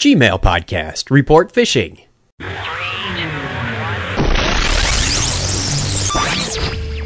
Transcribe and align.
Gmail 0.00 0.40
Podcast 0.40 1.10
Report 1.10 1.52
Phishing. 1.52 2.06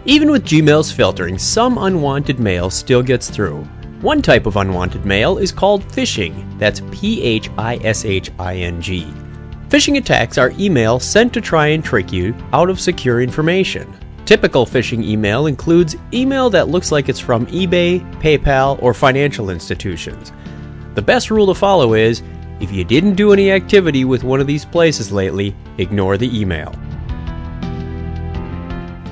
Even 0.08 0.30
with 0.30 0.44
Gmail's 0.44 0.92
filtering, 0.92 1.36
some 1.36 1.78
unwanted 1.78 2.38
mail 2.38 2.70
still 2.70 3.02
gets 3.02 3.28
through. 3.28 3.64
One 4.02 4.22
type 4.22 4.46
of 4.46 4.56
unwanted 4.56 5.04
mail 5.04 5.38
is 5.38 5.50
called 5.50 5.82
phishing. 5.82 6.56
That's 6.60 6.80
P 6.92 7.20
H 7.22 7.50
I 7.58 7.80
S 7.82 8.04
H 8.04 8.30
I 8.38 8.54
N 8.54 8.80
G. 8.80 9.12
Phishing 9.68 9.98
attacks 9.98 10.38
are 10.38 10.52
email 10.60 11.00
sent 11.00 11.32
to 11.34 11.40
try 11.40 11.66
and 11.68 11.84
trick 11.84 12.12
you 12.12 12.36
out 12.52 12.70
of 12.70 12.78
secure 12.78 13.20
information. 13.20 13.92
Typical 14.26 14.64
phishing 14.64 15.02
email 15.02 15.46
includes 15.46 15.96
email 16.14 16.50
that 16.50 16.68
looks 16.68 16.92
like 16.92 17.08
it's 17.08 17.18
from 17.18 17.44
eBay, 17.46 17.98
PayPal, 18.20 18.80
or 18.80 18.94
financial 18.94 19.50
institutions. 19.50 20.32
The 20.94 21.02
best 21.02 21.32
rule 21.32 21.48
to 21.48 21.54
follow 21.54 21.94
is 21.94 22.22
if 22.60 22.70
you 22.70 22.84
didn't 22.84 23.16
do 23.16 23.32
any 23.32 23.50
activity 23.50 24.04
with 24.04 24.22
one 24.22 24.40
of 24.40 24.46
these 24.46 24.64
places 24.64 25.10
lately, 25.10 25.52
ignore 25.78 26.16
the 26.16 26.40
email. 26.40 26.72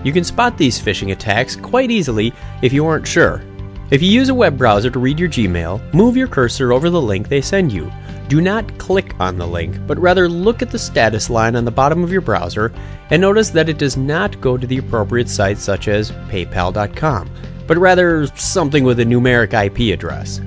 You 0.04 0.12
can 0.12 0.22
spot 0.22 0.56
these 0.56 0.80
phishing 0.80 1.12
attacks 1.12 1.56
quite 1.56 1.90
easily 1.90 2.32
if 2.62 2.72
you 2.72 2.86
aren't 2.86 3.08
sure. 3.08 3.42
If 3.90 4.02
you 4.02 4.08
use 4.08 4.28
a 4.28 4.34
web 4.34 4.56
browser 4.58 4.90
to 4.90 4.98
read 4.98 5.18
your 5.18 5.28
Gmail, 5.28 5.92
move 5.94 6.16
your 6.16 6.28
cursor 6.28 6.72
over 6.72 6.90
the 6.90 7.00
link 7.00 7.28
they 7.28 7.40
send 7.40 7.72
you. 7.72 7.90
Do 8.28 8.40
not 8.40 8.78
click 8.78 9.14
on 9.18 9.36
the 9.38 9.46
link, 9.46 9.78
but 9.86 9.98
rather 9.98 10.28
look 10.28 10.62
at 10.62 10.70
the 10.70 10.78
status 10.78 11.28
line 11.28 11.56
on 11.56 11.64
the 11.64 11.70
bottom 11.70 12.02
of 12.02 12.12
your 12.12 12.20
browser 12.20 12.72
and 13.10 13.20
notice 13.20 13.50
that 13.50 13.68
it 13.68 13.78
does 13.78 13.96
not 13.96 14.40
go 14.40 14.56
to 14.56 14.66
the 14.66 14.78
appropriate 14.78 15.28
site 15.28 15.58
such 15.58 15.88
as 15.88 16.12
paypal.com, 16.28 17.30
but 17.66 17.78
rather 17.78 18.26
something 18.36 18.84
with 18.84 19.00
a 19.00 19.04
numeric 19.04 19.52
IP 19.52 19.92
address. 19.92 20.40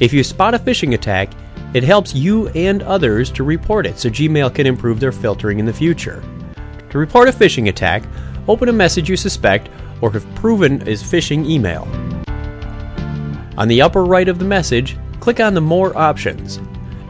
If 0.00 0.12
you 0.12 0.22
spot 0.24 0.54
a 0.54 0.58
phishing 0.58 0.94
attack, 0.94 1.30
it 1.72 1.82
helps 1.82 2.14
you 2.14 2.48
and 2.48 2.82
others 2.82 3.30
to 3.32 3.44
report 3.44 3.86
it 3.86 3.98
so 3.98 4.08
Gmail 4.08 4.54
can 4.54 4.66
improve 4.66 5.00
their 5.00 5.12
filtering 5.12 5.58
in 5.58 5.66
the 5.66 5.72
future. 5.72 6.22
To 6.94 7.00
report 7.00 7.28
a 7.28 7.32
phishing 7.32 7.70
attack, 7.70 8.04
open 8.46 8.68
a 8.68 8.72
message 8.72 9.08
you 9.10 9.16
suspect 9.16 9.68
or 10.00 10.12
have 10.12 10.32
proven 10.36 10.86
is 10.86 11.02
phishing 11.02 11.44
email. 11.44 11.88
On 13.58 13.66
the 13.66 13.82
upper 13.82 14.04
right 14.04 14.28
of 14.28 14.38
the 14.38 14.44
message, 14.44 14.96
click 15.18 15.40
on 15.40 15.54
the 15.54 15.60
More 15.60 15.98
options. 15.98 16.60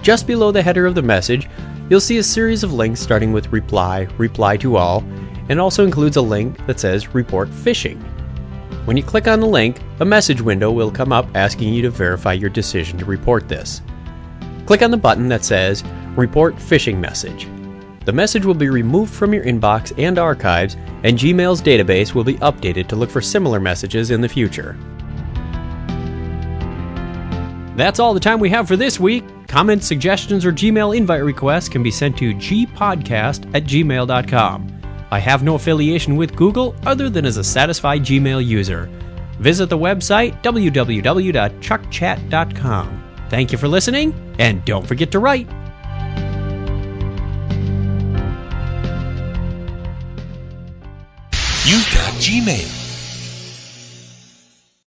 Just 0.00 0.26
below 0.26 0.50
the 0.50 0.62
header 0.62 0.86
of 0.86 0.94
the 0.94 1.02
message, 1.02 1.50
you'll 1.90 2.00
see 2.00 2.16
a 2.16 2.22
series 2.22 2.64
of 2.64 2.72
links 2.72 2.98
starting 2.98 3.30
with 3.30 3.52
Reply, 3.52 4.08
Reply 4.16 4.56
to 4.56 4.76
All, 4.76 5.04
and 5.50 5.60
also 5.60 5.84
includes 5.84 6.16
a 6.16 6.22
link 6.22 6.64
that 6.64 6.80
says 6.80 7.14
Report 7.14 7.50
Phishing. 7.50 8.02
When 8.86 8.96
you 8.96 9.02
click 9.02 9.28
on 9.28 9.40
the 9.40 9.46
link, 9.46 9.80
a 10.00 10.04
message 10.06 10.40
window 10.40 10.72
will 10.72 10.90
come 10.90 11.12
up 11.12 11.28
asking 11.34 11.74
you 11.74 11.82
to 11.82 11.90
verify 11.90 12.32
your 12.32 12.48
decision 12.48 12.96
to 13.00 13.04
report 13.04 13.50
this. 13.50 13.82
Click 14.64 14.80
on 14.80 14.90
the 14.90 14.96
button 14.96 15.28
that 15.28 15.44
says 15.44 15.84
Report 16.16 16.56
Phishing 16.56 16.96
Message. 16.96 17.48
The 18.04 18.12
message 18.12 18.44
will 18.44 18.54
be 18.54 18.68
removed 18.68 19.14
from 19.14 19.32
your 19.32 19.44
inbox 19.44 19.92
and 19.98 20.18
archives, 20.18 20.76
and 21.04 21.18
Gmail's 21.18 21.62
database 21.62 22.14
will 22.14 22.24
be 22.24 22.34
updated 22.34 22.88
to 22.88 22.96
look 22.96 23.10
for 23.10 23.20
similar 23.20 23.60
messages 23.60 24.10
in 24.10 24.20
the 24.20 24.28
future. 24.28 24.76
That's 27.76 27.98
all 27.98 28.14
the 28.14 28.20
time 28.20 28.40
we 28.40 28.50
have 28.50 28.68
for 28.68 28.76
this 28.76 29.00
week. 29.00 29.24
Comments, 29.48 29.86
suggestions, 29.86 30.44
or 30.44 30.52
Gmail 30.52 30.96
invite 30.96 31.24
requests 31.24 31.68
can 31.68 31.82
be 31.82 31.90
sent 31.90 32.16
to 32.18 32.34
gpodcast 32.34 33.54
at 33.54 33.64
gmail.com. 33.64 34.80
I 35.10 35.18
have 35.18 35.42
no 35.42 35.54
affiliation 35.54 36.16
with 36.16 36.36
Google 36.36 36.74
other 36.84 37.08
than 37.08 37.24
as 37.24 37.36
a 37.36 37.44
satisfied 37.44 38.02
Gmail 38.02 38.44
user. 38.44 38.90
Visit 39.38 39.68
the 39.68 39.78
website 39.78 40.42
www.chuckchat.com. 40.42 43.00
Thank 43.28 43.52
you 43.52 43.58
for 43.58 43.68
listening, 43.68 44.34
and 44.38 44.64
don't 44.64 44.86
forget 44.86 45.10
to 45.12 45.18
write. 45.18 45.48
You've 51.66 51.90
got 51.94 52.12
Gmail. 52.20 52.83